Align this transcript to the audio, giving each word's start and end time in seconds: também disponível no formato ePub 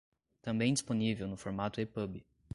também 0.41 0.73
disponível 0.73 1.27
no 1.27 1.37
formato 1.37 1.79
ePub 1.79 2.25